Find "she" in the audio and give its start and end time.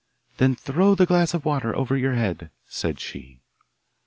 2.99-3.43